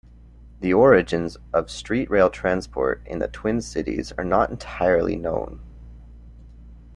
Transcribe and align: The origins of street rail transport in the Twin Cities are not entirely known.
The 0.61 0.73
origins 0.73 1.37
of 1.53 1.69
street 1.69 2.09
rail 2.09 2.31
transport 2.31 3.03
in 3.05 3.19
the 3.19 3.27
Twin 3.27 3.61
Cities 3.61 4.11
are 4.17 4.23
not 4.23 4.49
entirely 4.49 5.15
known. 5.15 5.61